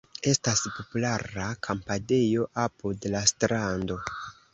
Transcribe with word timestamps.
Estas 0.29 0.61
populara 0.77 1.43
kampadejo 1.67 2.47
apud 2.63 3.07
la 3.17 3.21
strando. 3.33 3.99